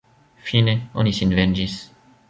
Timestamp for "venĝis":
1.43-1.81